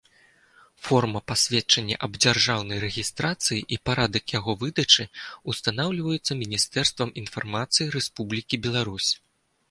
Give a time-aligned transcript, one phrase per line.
[0.85, 5.05] Форма пасведчання аб дзяржаўнай рэгiстрацыi i парадак яго выдачы
[5.53, 9.11] ўстанаўлiваюцца Мiнiстэрствам iнфармацыi Рэспублiкi Беларусь.